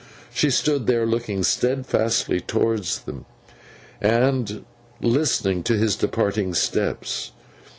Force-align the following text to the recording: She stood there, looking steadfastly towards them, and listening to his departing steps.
She 0.33 0.49
stood 0.49 0.87
there, 0.87 1.05
looking 1.05 1.43
steadfastly 1.43 2.39
towards 2.41 3.01
them, 3.01 3.25
and 4.01 4.65
listening 4.99 5.61
to 5.65 5.77
his 5.77 5.95
departing 5.95 6.55
steps. 6.55 7.33